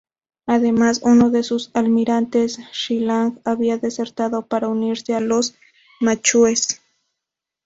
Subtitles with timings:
[0.47, 5.53] Además, uno de sus almirantes, Shi Lang, había desertado para unirse a los
[5.99, 6.81] manchúes.